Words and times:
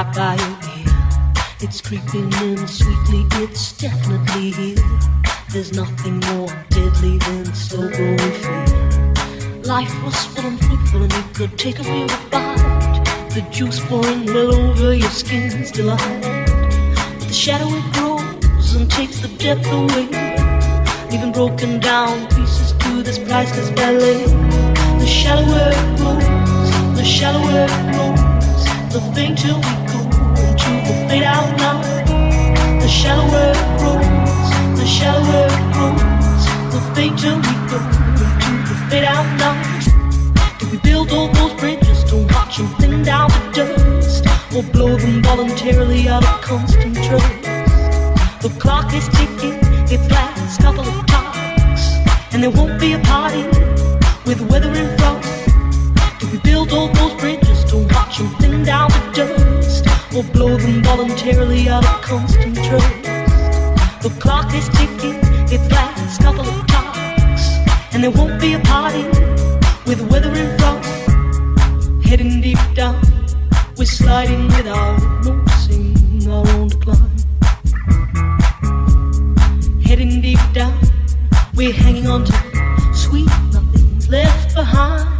I 0.00 0.36
It's 1.60 1.80
creeping 1.80 2.32
in 2.34 2.68
sweetly, 2.68 3.26
it's 3.42 3.72
definitely 3.72 4.52
here. 4.52 4.76
There's 5.50 5.72
nothing 5.72 6.20
more 6.20 6.46
deadly 6.70 7.18
than 7.18 7.52
slow 7.52 7.90
growing 7.90 8.16
fear. 8.16 9.62
Life 9.64 9.92
was 10.04 10.14
full 10.26 10.46
and 10.46 10.60
fruitful, 10.64 11.02
and 11.02 11.12
it 11.12 11.34
could 11.34 11.58
take 11.58 11.80
a 11.80 11.82
real 11.82 12.06
bite. 12.30 13.02
The 13.34 13.44
juice 13.50 13.84
pouring 13.86 14.26
well 14.26 14.54
over 14.54 14.94
your 14.94 15.10
skin's 15.10 15.72
delight. 15.72 15.98
But 17.18 17.26
the 17.26 17.32
shadow 17.34 17.66
it 17.66 17.92
grows 17.94 18.74
and 18.74 18.88
takes 18.88 19.18
the 19.18 19.28
depth 19.38 19.66
away, 19.66 20.06
leaving 21.10 21.32
broken 21.32 21.80
down 21.80 22.28
pieces 22.28 22.70
to 22.70 23.02
this 23.02 23.18
priceless 23.18 23.70
ballet. 23.70 24.26
The 25.00 25.06
shallower 25.06 25.72
it 25.74 25.98
grows, 25.98 26.96
the 26.96 27.04
shallower 27.04 27.66
it 27.68 27.92
grows 27.92 28.17
a 28.98 29.14
thing 29.14 29.36
to 29.36 29.54
be 29.54 29.74
cool, 29.90 30.08
to 30.60 30.92
fade 31.08 31.22
out 31.22 31.56
now. 31.58 31.78
The 32.80 32.88
shallower 32.88 33.52
grows, 33.78 34.50
the 34.78 34.86
shallower 34.86 35.48
grows, 35.74 36.44
the 36.74 36.80
fainter 36.94 37.34
we 37.44 37.54
go 37.70 37.78
cool, 37.92 38.58
the 38.68 38.76
fade 38.90 39.04
out 39.04 39.28
now. 39.38 39.54
Do 40.58 40.68
we 40.70 40.78
build 40.78 41.12
all 41.12 41.28
those 41.28 41.54
bridges 41.60 42.02
to 42.10 42.16
watch 42.34 42.58
them 42.58 42.68
thin 42.80 43.02
down 43.04 43.28
the 43.30 43.42
dust, 43.54 44.26
or 44.56 44.62
blow 44.72 44.96
them 44.96 45.22
voluntarily 45.22 46.08
out 46.08 46.24
of 46.24 46.40
constant 46.40 46.96
trust? 46.96 47.42
The 48.42 48.50
clock 48.58 48.92
is 48.94 49.06
ticking, 49.08 49.58
its 49.94 50.10
last 50.10 50.60
couple 50.60 50.86
of 50.88 51.06
clocks, 51.06 51.84
and 52.32 52.42
there 52.42 52.50
won't 52.50 52.80
be 52.80 52.94
a 52.94 52.98
party 53.00 53.44
with 54.26 54.40
weather 54.50 54.72
and 54.72 54.90
frost. 54.98 56.20
Do 56.20 56.26
we 56.32 56.38
build 56.38 56.72
all 56.72 56.88
those 56.88 57.14
bridges? 57.20 57.47
marching 58.08 58.28
thin 58.38 58.62
down 58.62 58.90
to 58.90 59.10
dust 59.12 59.86
or 60.16 60.22
blow 60.32 60.56
them 60.56 60.82
voluntarily 60.82 61.68
out 61.68 61.84
of 61.84 62.00
constant 62.00 62.56
trust. 62.56 63.02
The 64.02 64.16
clock 64.18 64.54
is 64.54 64.66
ticking, 64.70 65.20
its 65.52 65.70
last 65.70 66.22
couple 66.22 66.48
of 66.48 66.66
clocks, 66.68 67.44
and 67.92 68.02
there 68.02 68.10
won't 68.10 68.40
be 68.40 68.54
a 68.54 68.60
party 68.60 69.04
with 69.86 70.00
weather 70.10 70.32
and 70.32 70.58
frost. 70.58 72.08
Heading 72.08 72.40
deep 72.40 72.58
down, 72.74 73.02
we're 73.76 73.84
sliding 73.84 74.46
without 74.56 74.98
noticing 75.26 76.30
our 76.30 76.48
own 76.54 76.68
decline. 76.68 77.18
Heading 79.84 80.22
deep 80.22 80.40
down, 80.54 80.80
we're 81.54 81.74
hanging 81.74 82.06
on 82.06 82.24
to 82.24 82.32
sweet 82.94 83.28
nothing's 83.52 84.08
left 84.08 84.54
behind. 84.54 85.17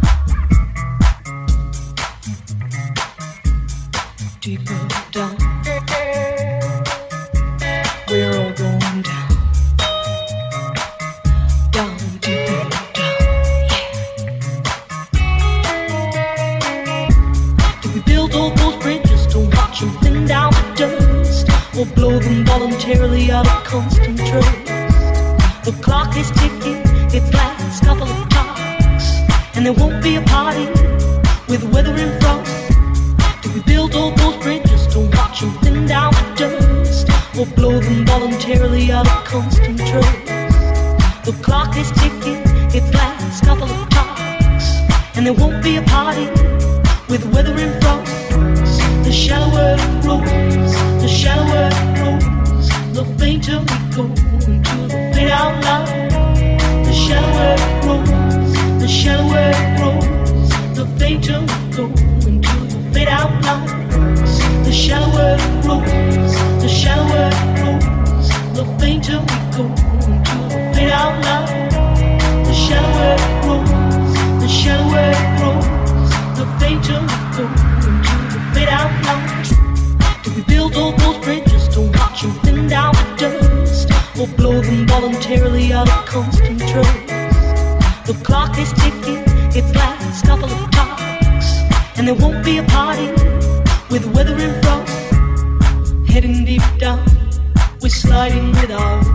without 98.47 99.05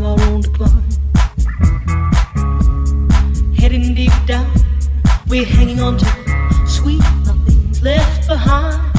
our 0.00 0.20
own 0.28 0.40
decline. 0.40 0.84
Heading 3.56 3.94
deep 3.94 4.12
down, 4.26 4.50
we're 5.28 5.44
hanging 5.44 5.80
on 5.80 5.98
to 5.98 6.66
sweet 6.66 7.02
nothing's 7.24 7.82
left 7.82 8.28
behind. 8.28 8.97